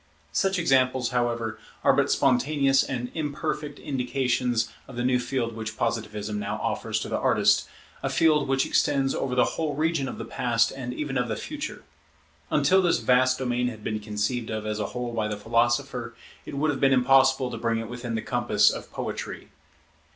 [0.33, 6.39] Such examples, however, are but spontaneous and imperfect indications of the new field which Positivism
[6.39, 7.69] now offers to the artist;
[8.01, 11.35] a field which extends over the whole region of the Past and even of the
[11.35, 11.83] Future.
[12.49, 16.15] Until this vast domain had been conceived of as a whole by the philosopher,
[16.47, 19.49] it would have been impossible to bring it within the compass of poetry.